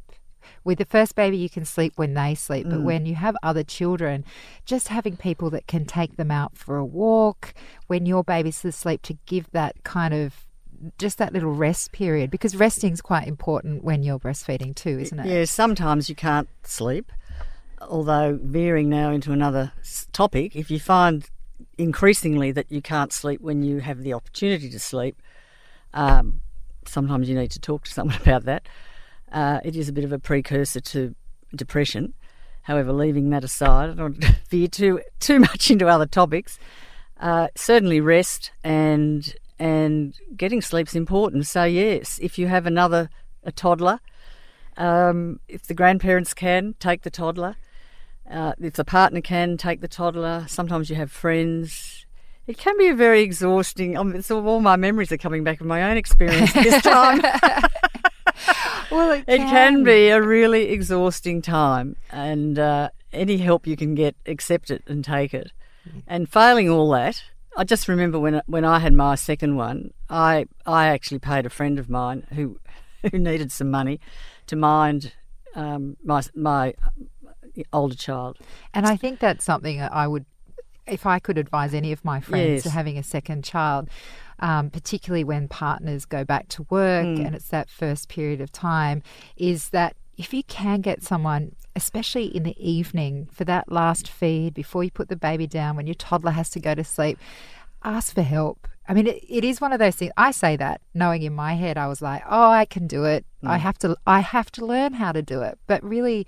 With 0.65 0.79
the 0.79 0.85
first 0.85 1.15
baby, 1.15 1.37
you 1.37 1.49
can 1.49 1.65
sleep 1.65 1.95
when 1.97 2.15
they 2.15 2.35
sleep, 2.35 2.69
but 2.69 2.81
mm. 2.81 2.85
when 2.85 3.07
you 3.07 3.17
have 3.17 3.37
other 3.43 3.65
children, 3.65 4.25
just 4.65 4.89
having 4.89 5.17
people 5.17 5.51
that 5.51 5.67
can 5.67 5.85
take 5.85 6.17
them 6.17 6.31
out 6.31 6.57
for 6.57 6.77
a 6.77 6.85
walk 6.85 7.53
when 7.89 8.07
your 8.07 8.23
baby's 8.23 8.65
asleep 8.65 9.03
to 9.03 9.19
give 9.27 9.51
that 9.53 9.83
kind 9.85 10.15
of 10.15 10.47
just 10.99 11.19
that 11.19 11.33
little 11.33 11.53
rest 11.53 11.93
period 11.93 12.31
because 12.31 12.55
resting 12.55 12.93
is 12.93 13.01
quite 13.01 13.27
important 13.27 13.83
when 13.83 14.03
you're 14.03 14.19
breastfeeding 14.19 14.75
too, 14.75 14.99
isn't 14.99 15.19
it? 15.21 15.27
Yeah, 15.27 15.45
sometimes 15.45 16.09
you 16.09 16.15
can't 16.15 16.49
sleep. 16.63 17.11
Although 17.81 18.39
veering 18.43 18.89
now 18.89 19.11
into 19.11 19.33
another 19.33 19.73
topic, 20.13 20.57
if 20.57 20.71
you 20.71 20.81
find 20.81 21.29
increasingly 21.79 22.53
that 22.53 22.71
you 22.71 22.81
can't 22.83 23.13
sleep 23.13 23.41
when 23.41 23.63
you 23.63 23.81
have 23.81 24.03
the 24.03 24.13
opportunity 24.13 24.71
to 24.71 24.79
sleep, 24.79 25.21
um, 25.95 26.41
sometimes 26.87 27.29
you 27.29 27.35
need 27.35 27.51
to 27.51 27.61
talk 27.61 27.85
to 27.85 27.93
someone 27.93 28.17
about 28.23 28.45
that. 28.45 28.67
Uh, 29.33 29.61
it 29.65 29.77
is 29.77 29.89
a 29.89 29.93
bit 29.93 30.05
of 30.05 30.13
a 30.13 30.19
precursor 30.19 30.81
to 30.81 31.15
depression. 31.55 32.15
However, 32.63 32.93
leaving 32.93 33.31
that 33.31 33.45
aside, 33.45 33.91
I 33.91 33.95
don't 33.95 34.25
veer 34.51 34.69
too 34.69 35.01
too 35.21 35.39
much 35.41 35.71
into 35.71 35.87
other 35.87 36.07
topics. 36.07 36.59
Uh, 37.19 37.49
certainly, 37.55 38.01
rest 38.01 38.51
and 38.65 39.35
and 39.59 40.19
getting 40.37 40.61
sleep's 40.61 40.95
important. 40.95 41.47
So 41.47 41.65
yes, 41.65 42.19
if 42.21 42.39
you 42.39 42.49
have 42.49 42.67
another 42.67 43.09
a 43.45 43.53
toddler, 43.53 44.01
um, 44.77 45.41
if 45.49 45.67
the 45.67 45.75
grandparents 45.75 46.35
can 46.35 46.75
take 46.79 47.03
the 47.03 47.11
toddler, 47.11 47.57
uh, 48.31 48.53
if 48.61 48.75
the 48.75 48.85
partner 48.85 49.21
can 49.21 49.57
take 49.57 49.81
the 49.81 49.89
toddler, 49.89 50.45
sometimes 50.49 50.91
you 50.91 50.97
have 50.97 51.11
friends. 51.11 52.07
It 52.47 52.59
can 52.59 52.79
be 52.79 52.89
a 52.89 52.95
very 52.95 53.23
exhausting. 53.23 53.99
I 53.99 54.03
mean, 54.03 54.17
it's 54.17 54.31
all, 54.31 54.61
my 54.61 54.77
memories 54.77 55.11
are 55.11 55.17
coming 55.17 55.43
back 55.45 55.61
of 55.61 55.67
my 55.67 55.91
own 55.91 55.97
experience 55.97 56.53
this 56.53 56.83
time. 56.83 57.23
Well, 58.91 59.13
it, 59.13 59.25
It 59.27 59.39
can 59.39 59.83
be 59.83 60.09
a 60.09 60.23
really 60.23 60.69
exhausting 60.69 61.43
time, 61.43 61.97
and 62.11 62.59
uh, 62.59 62.91
any 63.13 63.39
help 63.39 63.67
you 63.67 63.77
can 63.77 63.95
get, 63.95 64.15
accept 64.27 64.71
it 64.71 64.83
and 64.87 65.05
take 65.05 65.35
it. 65.35 65.51
And 66.07 66.29
failing 66.29 66.69
all 66.69 66.91
that, 66.91 67.23
I 67.57 67.65
just 67.65 67.89
remember 67.89 68.19
when 68.19 68.43
when 68.47 68.65
I 68.65 68.79
had 68.81 68.93
my 68.93 69.15
second 69.15 69.57
one, 69.57 69.93
I 70.11 70.47
I 70.67 70.89
actually 70.89 71.21
paid 71.21 71.47
a 71.47 71.51
friend 71.51 71.79
of 71.79 71.89
mine 71.89 72.27
who 72.35 72.59
who 73.11 73.19
needed 73.19 73.51
some 73.51 73.71
money 73.71 74.01
to 74.47 74.57
mind 74.57 75.13
um, 75.55 75.97
my 76.05 76.23
my 76.35 76.75
older 77.73 77.95
child. 77.95 78.39
And 78.75 78.87
I 78.87 78.97
think 78.97 79.21
that's 79.21 79.45
something 79.45 79.79
that 79.79 79.93
I 79.93 80.07
would, 80.07 80.27
if 80.87 81.07
I 81.07 81.19
could 81.19 81.39
advise 81.39 81.73
any 81.75 81.93
of 81.93 82.05
my 82.05 82.21
friends 82.21 82.63
to 82.65 82.69
Yes. 82.69 82.75
having 82.75 82.99
a 82.99 83.03
second 83.03 83.45
child, 83.45 83.89
um, 84.41 84.71
particularly 84.71 85.25
when 85.25 85.49
partners 85.49 86.05
go 86.05 86.25
back 86.25 86.49
to 86.49 86.67
work 86.69 87.07
Hmm. 87.19 87.25
and 87.27 87.35
it's 87.35 87.49
that 87.49 87.71
first 87.71 88.09
period 88.09 88.41
of 88.41 88.53
time, 88.53 89.03
is 89.37 89.71
that 89.71 89.97
if 90.17 90.33
you 90.35 90.43
can 90.45 90.81
get 90.81 91.03
someone, 91.03 91.53
especially 91.75 92.27
in 92.35 92.43
the 92.43 92.57
evening, 92.59 93.29
for 93.33 93.45
that 93.45 93.71
last 93.71 94.09
feed 94.09 94.55
before 94.55 94.83
you 94.85 94.91
put 94.91 95.09
the 95.09 95.17
baby 95.17 95.47
down, 95.47 95.77
when 95.77 95.87
your 95.87 95.95
toddler 95.95 96.31
has 96.33 96.49
to 96.51 96.61
go 96.61 96.75
to 96.75 96.85
sleep, 96.85 97.19
ask 97.83 98.15
for 98.15 98.23
help. 98.23 98.67
I 98.89 98.95
mean, 98.95 99.07
it, 99.09 99.23
it 99.29 99.45
is 99.45 99.61
one 99.61 99.73
of 99.73 99.79
those 99.79 99.97
things. 99.97 100.13
I 100.17 100.31
say 100.31 100.57
that 100.57 100.81
knowing 100.95 101.23
in 101.23 101.35
my 101.35 101.55
head, 101.55 101.77
I 101.77 101.89
was 101.89 102.01
like, 102.01 102.23
"Oh, 102.31 102.51
I 102.51 102.65
can 102.65 102.87
do 102.87 103.05
it. 103.05 103.27
Hmm. 103.41 103.49
I 103.49 103.59
have 103.59 103.77
to. 103.79 103.97
I 104.07 104.21
have 104.21 104.51
to 104.53 104.65
learn 104.65 104.93
how 104.95 105.11
to 105.13 105.23
do 105.23 105.43
it." 105.43 105.59
But 105.67 105.83
really, 105.83 106.27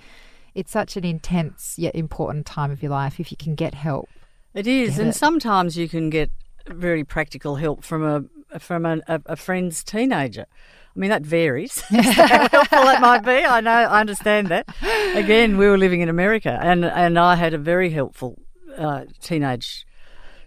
it's 0.59 0.73
such 0.73 0.97
an 0.97 1.05
intense 1.05 1.79
yet 1.79 1.95
important 1.95 2.45
time 2.45 2.73
of 2.73 2.83
your 2.83 2.91
life 2.91 3.21
if 3.21 3.31
you 3.31 3.37
can 3.37 3.55
get 3.55 3.75
help. 3.75 4.09
It 4.55 4.67
is, 4.67 4.99
and 4.99 5.11
it. 5.11 5.13
sometimes 5.15 5.77
you 5.77 5.89
can 5.89 6.11
get 6.11 6.31
very 6.67 7.05
practical 7.05 7.57
help 7.57 7.85
from 7.85 8.03
a 8.05 8.59
from 8.59 8.85
a, 8.85 9.01
a, 9.07 9.37
friend's 9.37 9.85
teenager. 9.85 10.47
I 10.97 10.99
mean, 10.99 11.11
that 11.11 11.23
varies. 11.23 11.81
How 11.91 12.49
helpful 12.49 12.83
that 12.83 13.01
might 13.01 13.25
be, 13.25 13.45
I 13.45 13.61
know, 13.61 13.71
I 13.71 14.01
understand 14.01 14.49
that. 14.49 14.67
Again, 15.15 15.59
we 15.59 15.69
were 15.69 15.79
living 15.79 16.01
in 16.01 16.09
America, 16.09 16.59
and 16.61 16.85
and 16.85 17.19
I 17.21 17.37
had 17.37 17.55
a 17.55 17.59
very 17.59 17.91
helpful 17.91 18.37
uh, 18.77 19.05
teenage 19.21 19.87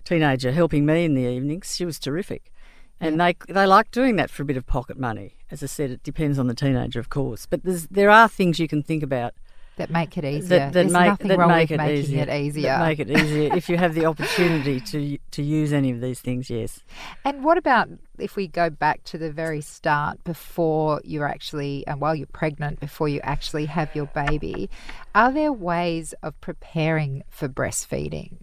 teenager 0.04 0.52
helping 0.52 0.86
me 0.86 1.06
in 1.06 1.14
the 1.14 1.22
evenings. 1.22 1.74
She 1.74 1.86
was 1.86 2.00
terrific, 2.00 2.52
and 3.00 3.22
they 3.22 3.36
they 3.48 3.66
like 3.66 3.92
doing 3.92 4.18
that 4.18 4.30
for 4.30 4.44
a 4.44 4.46
bit 4.46 4.58
of 4.58 4.68
pocket 4.68 5.00
money. 5.00 5.38
As 5.50 5.64
I 5.64 5.68
said, 5.68 5.90
it 5.90 6.04
depends 6.04 6.38
on 6.38 6.48
the 6.48 6.56
teenager, 6.56 7.00
of 7.00 7.08
course, 7.08 7.46
but 7.46 7.64
there's, 7.64 7.88
there 7.88 8.10
are 8.10 8.28
things 8.28 8.60
you 8.60 8.68
can 8.68 8.84
think 8.84 9.04
about 9.04 9.36
That 9.78 9.90
make 9.90 10.18
it 10.18 10.26
easier. 10.26 10.50
that, 10.50 10.58
that 10.60 10.74
There's 10.74 10.92
make 10.92 11.06
nothing 11.06 11.28
that 11.30 11.38
wrong 11.38 11.50
make 11.50 11.70
with 11.70 11.80
it 11.80 11.84
making 11.84 11.98
easier. 12.04 12.24
it 12.24 12.30
easier. 12.30 12.78
Make 12.80 13.00
it 13.00 13.10
easier 13.10 13.56
if 13.56 13.70
you 13.70 13.78
have 13.78 13.94
the 13.96 14.06
opportunity 14.12 14.80
to 14.82 15.18
to 15.32 15.42
use 15.42 15.72
any 15.72 15.92
of 15.92 16.02
these 16.02 16.20
things. 16.20 16.50
Yes. 16.50 16.82
And 17.24 17.44
what 17.44 17.58
about 17.58 17.88
if 18.20 18.36
we 18.36 18.48
go 18.48 18.70
back 18.70 19.04
to 19.06 19.18
the 19.18 19.32
very 19.32 19.62
start 19.62 20.24
before 20.24 21.02
you're 21.04 21.28
actually, 21.28 21.88
and 21.88 22.02
while 22.02 22.14
you're 22.14 22.28
pregnant, 22.28 22.80
before 22.80 23.08
you 23.08 23.22
actually 23.24 23.66
have 23.66 23.96
your 23.96 24.08
baby? 24.08 24.70
Are 25.16 25.32
there 25.32 25.54
ways 25.54 26.14
of 26.22 26.40
preparing 26.42 27.24
for 27.30 27.48
breastfeeding? 27.48 28.34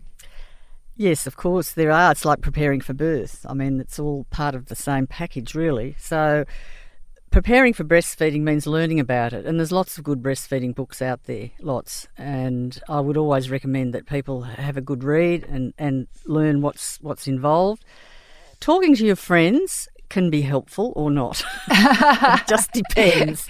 Yes, 0.96 1.28
of 1.28 1.36
course 1.36 1.70
there 1.72 1.92
are. 1.92 2.10
It's 2.10 2.24
like 2.24 2.40
preparing 2.40 2.80
for 2.80 2.92
birth. 2.92 3.46
I 3.48 3.54
mean, 3.54 3.78
it's 3.80 4.00
all 4.00 4.26
part 4.30 4.56
of 4.56 4.66
the 4.66 4.74
same 4.74 5.06
package, 5.06 5.54
really. 5.54 5.94
So, 5.98 6.44
preparing 7.30 7.72
for 7.72 7.84
breastfeeding 7.84 8.40
means 8.40 8.66
learning 8.66 9.00
about 9.00 9.32
it, 9.32 9.46
and 9.46 9.58
there's 9.58 9.72
lots 9.72 9.98
of 9.98 10.04
good 10.04 10.22
breastfeeding 10.22 10.74
books 10.74 11.00
out 11.02 11.24
there, 11.24 11.50
lots. 11.60 12.08
And 12.16 12.80
I 12.88 13.00
would 13.00 13.16
always 13.16 13.50
recommend 13.50 13.94
that 13.94 14.06
people 14.06 14.42
have 14.42 14.76
a 14.76 14.80
good 14.80 15.04
read 15.04 15.44
and, 15.44 15.74
and 15.78 16.08
learn 16.24 16.60
what's 16.60 16.98
what's 17.00 17.26
involved. 17.26 17.84
Talking 18.60 18.96
to 18.96 19.06
your 19.06 19.16
friends 19.16 19.88
can 20.08 20.30
be 20.30 20.42
helpful 20.42 20.92
or 20.96 21.10
not. 21.10 21.44
it 21.70 22.46
just 22.48 22.72
depends. 22.72 23.46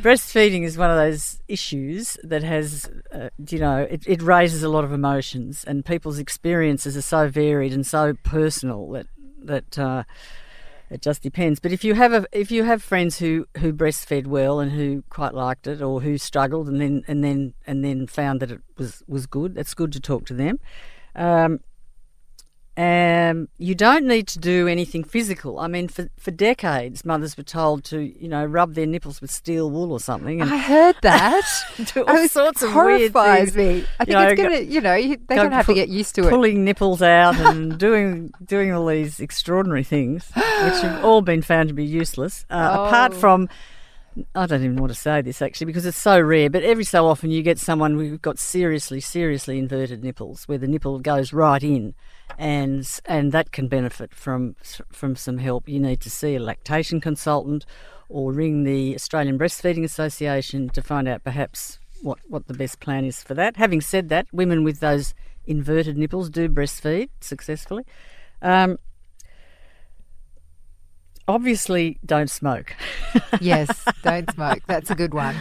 Breastfeeding 0.00 0.64
is 0.64 0.78
one 0.78 0.90
of 0.90 0.96
those 0.96 1.40
issues 1.48 2.16
that 2.22 2.42
has, 2.42 2.88
uh, 3.12 3.30
you 3.48 3.58
know, 3.58 3.78
it, 3.78 4.04
it 4.06 4.22
raises 4.22 4.62
a 4.62 4.68
lot 4.68 4.84
of 4.84 4.92
emotions, 4.92 5.64
and 5.64 5.84
people's 5.84 6.18
experiences 6.18 6.96
are 6.96 7.02
so 7.02 7.28
varied 7.28 7.72
and 7.72 7.86
so 7.86 8.14
personal 8.22 8.90
that 8.92 9.06
that 9.40 9.78
uh, 9.78 10.04
it 10.90 11.02
just 11.02 11.22
depends. 11.22 11.60
But 11.60 11.72
if 11.72 11.84
you 11.84 11.94
have 11.94 12.12
a, 12.12 12.26
if 12.32 12.50
you 12.50 12.64
have 12.64 12.82
friends 12.82 13.18
who, 13.18 13.46
who 13.58 13.72
breastfed 13.72 14.26
well 14.26 14.60
and 14.60 14.72
who 14.72 15.04
quite 15.10 15.34
liked 15.34 15.66
it, 15.66 15.82
or 15.82 16.00
who 16.00 16.18
struggled 16.18 16.68
and 16.68 16.80
then 16.80 17.04
and 17.06 17.22
then 17.22 17.54
and 17.66 17.84
then 17.84 18.06
found 18.06 18.40
that 18.40 18.50
it 18.50 18.60
was 18.76 19.02
was 19.06 19.26
good, 19.26 19.56
it's 19.56 19.74
good 19.74 19.92
to 19.92 20.00
talk 20.00 20.24
to 20.26 20.34
them. 20.34 20.58
Um, 21.14 21.60
Um, 22.78 23.48
you 23.58 23.74
don't 23.74 24.06
need 24.06 24.28
to 24.28 24.38
do 24.38 24.68
anything 24.68 25.02
physical. 25.02 25.58
I 25.58 25.66
mean, 25.66 25.88
for, 25.88 26.08
for 26.16 26.30
decades, 26.30 27.04
mothers 27.04 27.36
were 27.36 27.42
told 27.42 27.82
to, 27.86 27.98
you 28.00 28.28
know, 28.28 28.44
rub 28.44 28.74
their 28.74 28.86
nipples 28.86 29.20
with 29.20 29.32
steel 29.32 29.68
wool 29.68 29.90
or 29.90 29.98
something. 29.98 30.40
I 30.40 30.56
heard 30.58 30.94
that. 31.02 31.42
do 31.92 32.04
all 32.04 32.16
it 32.16 32.30
sorts 32.30 32.62
of 32.62 32.72
weird 32.72 33.12
horrifies 33.12 33.50
things. 33.50 33.56
me. 33.82 33.86
I 33.98 34.04
think 34.04 34.14
know, 34.14 34.28
it's 34.28 34.40
gonna, 34.40 34.58
you 34.60 34.80
know, 34.80 34.94
you- 34.94 35.16
they're 35.26 35.38
go 35.38 35.42
gonna 35.44 35.56
have 35.56 35.66
pu- 35.66 35.72
to 35.74 35.80
get 35.80 35.88
used 35.88 36.14
to 36.14 36.26
it. 36.28 36.30
pulling 36.30 36.64
nipples 36.64 37.02
out 37.02 37.34
and 37.34 37.76
doing 37.86 38.32
doing 38.44 38.72
all 38.72 38.86
these 38.86 39.18
extraordinary 39.18 39.82
things, 39.82 40.30
which 40.36 40.80
have 40.82 41.04
all 41.04 41.20
been 41.20 41.42
found 41.42 41.68
to 41.70 41.74
be 41.74 41.84
useless. 41.84 42.44
Uh, 42.48 42.84
Apart 42.86 43.12
Oh. 43.14 43.18
from, 43.18 43.48
I 44.34 44.46
don't 44.46 44.62
even 44.62 44.76
want 44.76 44.92
to 44.92 44.98
say 44.98 45.22
this 45.22 45.42
actually 45.42 45.66
because 45.66 45.86
it's 45.86 45.98
so 45.98 46.20
rare, 46.20 46.50
but 46.50 46.62
every 46.62 46.84
so 46.84 47.06
often 47.06 47.30
you 47.30 47.42
get 47.42 47.58
someone 47.58 47.94
who's 47.94 48.18
got 48.18 48.38
seriously, 48.38 49.00
seriously 49.00 49.58
inverted 49.58 50.02
nipples, 50.02 50.44
where 50.48 50.58
the 50.58 50.68
nipple 50.68 50.98
goes 50.98 51.32
right 51.32 51.62
in, 51.62 51.94
and 52.38 52.88
and 53.06 53.32
that 53.32 53.52
can 53.52 53.68
benefit 53.68 54.14
from 54.14 54.56
from 54.90 55.16
some 55.16 55.38
help. 55.38 55.68
You 55.68 55.80
need 55.80 56.00
to 56.00 56.10
see 56.10 56.34
a 56.34 56.40
lactation 56.40 57.00
consultant 57.00 57.64
or 58.08 58.32
ring 58.32 58.64
the 58.64 58.94
Australian 58.94 59.38
Breastfeeding 59.38 59.84
Association 59.84 60.70
to 60.70 60.82
find 60.82 61.06
out 61.06 61.24
perhaps 61.24 61.78
what, 62.02 62.18
what 62.28 62.46
the 62.46 62.54
best 62.54 62.80
plan 62.80 63.04
is 63.04 63.22
for 63.22 63.34
that. 63.34 63.56
Having 63.56 63.82
said 63.82 64.08
that, 64.08 64.26
women 64.32 64.64
with 64.64 64.80
those 64.80 65.14
inverted 65.46 65.96
nipples 65.96 66.30
do 66.30 66.48
breastfeed 66.48 67.08
successfully. 67.20 67.84
Um, 68.40 68.78
obviously, 71.26 71.98
don't 72.04 72.30
smoke. 72.30 72.74
yes, 73.40 73.84
don't 74.02 74.30
smoke. 74.32 74.60
That's 74.66 74.90
a 74.90 74.94
good 74.94 75.14
one. 75.14 75.36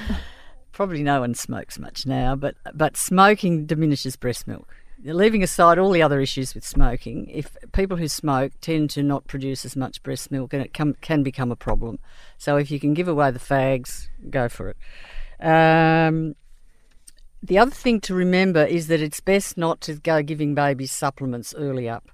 Probably 0.71 1.03
no 1.03 1.21
one 1.21 1.33
smokes 1.33 1.79
much 1.79 2.05
now, 2.05 2.35
but 2.35 2.55
but 2.73 2.97
smoking 2.97 3.65
diminishes 3.65 4.15
breast 4.15 4.47
milk. 4.47 4.75
Leaving 5.03 5.43
aside 5.43 5.77
all 5.77 5.91
the 5.91 6.01
other 6.01 6.19
issues 6.19 6.55
with 6.55 6.65
smoking, 6.65 7.27
if 7.29 7.55
people 7.71 7.97
who 7.97 8.07
smoke 8.07 8.51
tend 8.61 8.89
to 8.89 9.03
not 9.03 9.27
produce 9.27 9.63
as 9.63 9.75
much 9.75 10.01
breast 10.01 10.31
milk, 10.31 10.53
and 10.53 10.63
it 10.63 10.73
come, 10.73 10.95
can 11.01 11.21
become 11.21 11.51
a 11.51 11.55
problem. 11.55 11.99
So 12.37 12.57
if 12.57 12.71
you 12.71 12.79
can 12.79 12.95
give 12.95 13.07
away 13.07 13.29
the 13.31 13.39
fags, 13.39 14.07
go 14.29 14.49
for 14.49 14.69
it. 14.69 14.77
Um, 15.45 16.35
the 17.43 17.59
other 17.59 17.71
thing 17.71 18.01
to 18.01 18.15
remember 18.15 18.65
is 18.65 18.87
that 18.87 19.01
it's 19.01 19.19
best 19.19 19.57
not 19.57 19.81
to 19.81 19.93
go 19.93 20.23
giving 20.23 20.55
babies 20.55 20.91
supplements 20.91 21.53
early 21.55 21.87
up. 21.87 22.09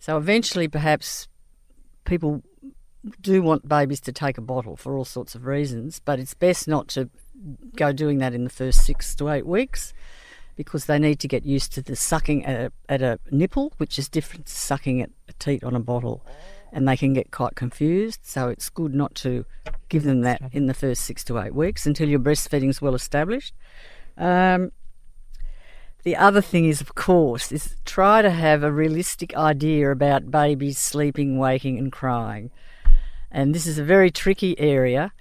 So 0.00 0.16
eventually, 0.16 0.66
perhaps 0.66 1.28
people 2.04 2.42
do 3.20 3.42
want 3.42 3.68
babies 3.68 4.00
to 4.00 4.12
take 4.12 4.38
a 4.38 4.42
bottle 4.42 4.76
for 4.76 4.96
all 4.96 5.04
sorts 5.04 5.34
of 5.34 5.46
reasons, 5.46 6.00
but 6.04 6.18
it's 6.18 6.34
best 6.34 6.68
not 6.68 6.88
to 6.88 7.08
go 7.76 7.92
doing 7.92 8.18
that 8.18 8.34
in 8.34 8.44
the 8.44 8.50
first 8.50 8.84
six 8.84 9.14
to 9.14 9.30
eight 9.30 9.46
weeks 9.46 9.92
because 10.56 10.84
they 10.84 10.98
need 10.98 11.18
to 11.20 11.28
get 11.28 11.46
used 11.46 11.72
to 11.72 11.80
the 11.80 11.96
sucking 11.96 12.44
at 12.44 12.60
a, 12.60 12.72
at 12.88 13.00
a 13.00 13.18
nipple, 13.30 13.72
which 13.78 13.98
is 13.98 14.08
different 14.08 14.44
to 14.46 14.52
sucking 14.52 15.00
at 15.00 15.10
a 15.28 15.32
teat 15.34 15.64
on 15.64 15.74
a 15.74 15.80
bottle, 15.80 16.22
and 16.70 16.86
they 16.86 16.96
can 16.96 17.14
get 17.14 17.30
quite 17.30 17.54
confused. 17.54 18.20
So 18.24 18.48
it's 18.48 18.68
good 18.68 18.94
not 18.94 19.14
to 19.16 19.46
give 19.88 20.02
them 20.02 20.20
that 20.20 20.42
in 20.52 20.66
the 20.66 20.74
first 20.74 21.04
six 21.04 21.24
to 21.24 21.38
eight 21.38 21.54
weeks 21.54 21.86
until 21.86 22.08
your 22.08 22.18
breastfeeding's 22.18 22.82
well 22.82 22.94
established. 22.94 23.54
Um, 24.18 24.72
the 26.02 26.16
other 26.16 26.42
thing 26.42 26.66
is, 26.66 26.80
of 26.80 26.94
course, 26.94 27.52
is 27.52 27.76
try 27.84 28.20
to 28.20 28.30
have 28.30 28.62
a 28.62 28.72
realistic 28.72 29.34
idea 29.36 29.90
about 29.90 30.30
babies 30.30 30.78
sleeping, 30.78 31.38
waking, 31.38 31.78
and 31.78 31.90
crying. 31.90 32.50
And 33.30 33.54
this 33.54 33.66
is 33.66 33.78
a 33.78 33.84
very 33.84 34.10
tricky 34.10 34.58
area. 34.58 35.12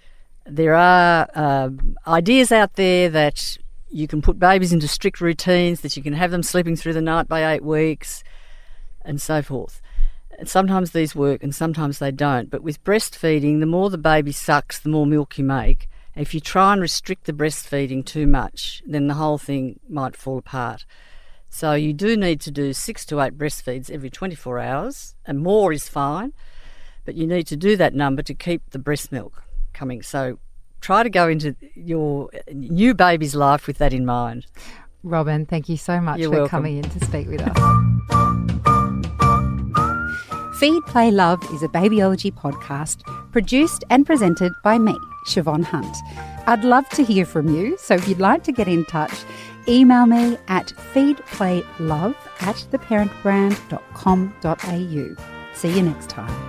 There 0.46 0.76
are 0.76 1.28
um 1.36 1.98
ideas 2.08 2.52
out 2.52 2.76
there 2.76 3.10
that 3.10 3.58
you 3.90 4.08
can 4.08 4.22
put 4.22 4.40
babies 4.40 4.72
into 4.72 4.88
strict 4.88 5.20
routines, 5.20 5.82
that 5.82 5.98
you 5.98 6.04
can 6.04 6.14
have 6.14 6.32
them 6.32 6.44
sleeping 6.44 6.76
through 6.76 6.94
the 6.94 7.02
night 7.02 7.28
by 7.28 7.54
eight 7.54 7.64
weeks, 7.64 8.24
and 9.04 9.22
so 9.22 9.42
forth. 9.42 9.82
And 10.38 10.48
sometimes 10.48 10.92
these 10.92 11.16
work 11.16 11.44
and 11.44 11.54
sometimes 11.54 12.00
they 12.00 12.12
don't. 12.12 12.50
But 12.50 12.64
with 12.64 12.84
breastfeeding, 12.84 13.60
the 13.60 13.66
more 13.66 13.90
the 13.90 13.98
baby 13.98 14.32
sucks, 14.32 14.80
the 14.80 14.90
more 14.90 15.06
milk 15.06 15.38
you 15.38 15.44
make. 15.44 15.90
If 16.16 16.34
you 16.34 16.40
try 16.40 16.74
and 16.74 16.82
restrict 16.82 17.26
the 17.26 17.34
breastfeeding 17.34 18.06
too 18.06 18.28
much, 18.28 18.82
then 18.86 19.08
the 19.08 19.14
whole 19.16 19.38
thing 19.38 19.80
might 19.90 20.16
fall 20.16 20.38
apart. 20.38 20.86
So 21.50 21.74
you 21.74 21.94
do 21.94 22.16
need 22.16 22.42
to 22.42 22.52
do 22.52 22.74
six 22.74 23.06
to 23.08 23.20
eight 23.22 23.38
breastfeeds 23.38 23.90
every 23.90 24.10
24 24.10 24.60
hours, 24.60 25.16
and 25.26 25.40
more 25.40 25.74
is 25.74 25.90
fine. 25.90 26.34
But 27.06 27.16
you 27.16 27.28
need 27.28 27.48
to 27.48 27.58
do 27.58 27.76
that 27.78 27.94
number 27.94 28.22
to 28.24 28.34
keep 28.34 28.62
the 28.72 28.80
breast 28.80 29.12
milk 29.12 29.44
coming. 29.74 30.02
So 30.02 30.40
try 30.82 31.04
to 31.04 31.10
go 31.10 31.28
into 31.28 31.56
your 31.76 32.30
new 32.54 32.94
baby's 32.94 33.36
life 33.36 33.68
with 33.68 33.78
that 33.80 33.94
in 33.94 34.06
mind. 34.06 34.46
Robin, 35.04 35.46
thank 35.46 35.70
you 35.70 35.78
so 35.78 36.02
much 36.02 36.20
You're 36.20 36.30
for 36.30 36.40
welcome. 36.40 36.50
coming 36.50 36.78
in 36.78 36.90
to 36.90 37.06
speak 37.06 37.28
with 37.28 37.42
us. 37.42 37.58
Feed, 40.60 40.84
Play, 40.88 41.10
Love 41.10 41.42
is 41.54 41.64
a 41.64 41.70
babyology 41.70 42.34
podcast 42.34 43.02
produced 43.32 43.86
and 43.90 44.06
presented 44.06 44.52
by 44.62 44.78
me, 44.78 44.94
Siobhan 45.26 45.64
Hunt. 45.64 45.96
I'd 46.48 46.66
love 46.66 46.88
to 46.90 47.04
hear 47.04 47.26
from 47.26 47.56
you, 47.56 47.78
so 47.78 47.96
if 47.96 48.10
you'd 48.10 48.20
like 48.20 48.44
to 48.44 48.52
get 48.52 48.68
in 48.68 48.84
touch, 48.86 49.24
email 49.70 50.06
me 50.06 50.38
at 50.50 50.74
feedplaylove 50.94 52.16
at 52.42 52.68
theparentbrand.com.au. 52.72 55.16
See 55.54 55.76
you 55.76 55.82
next 55.82 56.10
time. 56.10 56.49